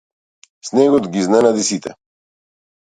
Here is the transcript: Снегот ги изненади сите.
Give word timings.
Снегот 0.69 1.11
ги 1.11 1.21
изненади 1.21 1.63
сите. 1.71 1.97